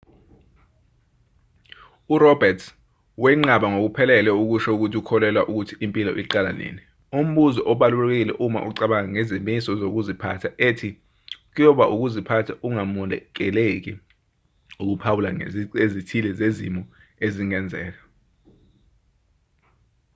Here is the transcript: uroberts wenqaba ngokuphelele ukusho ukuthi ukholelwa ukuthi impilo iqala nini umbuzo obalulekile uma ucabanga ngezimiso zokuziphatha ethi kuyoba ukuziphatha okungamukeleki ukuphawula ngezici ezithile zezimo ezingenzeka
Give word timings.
uroberts 2.13 2.65
wenqaba 3.23 3.67
ngokuphelele 3.71 4.31
ukusho 4.43 4.69
ukuthi 4.75 4.97
ukholelwa 5.01 5.41
ukuthi 5.51 5.73
impilo 5.85 6.11
iqala 6.23 6.51
nini 6.59 6.81
umbuzo 7.19 7.61
obalulekile 7.71 8.33
uma 8.45 8.59
ucabanga 8.69 9.09
ngezimiso 9.13 9.71
zokuziphatha 9.81 10.49
ethi 10.67 10.89
kuyoba 11.53 11.83
ukuziphatha 11.93 12.51
okungamukeleki 12.55 13.91
ukuphawula 14.81 15.29
ngezici 15.37 15.75
ezithile 15.85 16.29
zezimo 16.39 16.81
ezingenzeka 17.25 18.01